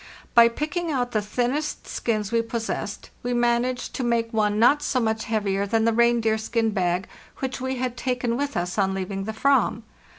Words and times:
By 0.33 0.49
picking 0.49 0.89
out 0.89 1.11
the 1.11 1.21
thinnest 1.21 1.85
skins 1.85 2.31
we 2.31 2.41
possessed, 2.41 3.11
we 3.21 3.35
managed 3.35 3.93
to 3.93 4.03
make 4.03 4.33
one 4.33 4.57
not 4.57 4.81
so 4.81 4.99
much 4.99 5.25
heavier 5.25 5.67
than 5.67 5.85
the 5.85 5.93
reindeer 5.93 6.39
skin 6.39 6.71
bag 6.71 7.07
which 7.37 7.61
we 7.61 7.75
had 7.75 7.95
taken 7.95 8.35
with 8.35 8.57
us 8.57 8.79
on 8.79 8.95
leaving 8.95 9.25
the 9.25 9.31
/vam. 9.33 9.83